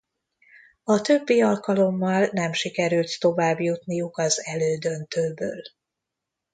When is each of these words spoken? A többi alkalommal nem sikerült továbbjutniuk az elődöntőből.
A 0.83 1.01
többi 1.01 1.41
alkalommal 1.41 2.29
nem 2.31 2.53
sikerült 2.53 3.19
továbbjutniuk 3.19 4.17
az 4.17 4.43
elődöntőből. 4.45 5.61